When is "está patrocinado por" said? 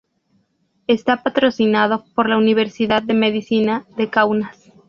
0.87-2.27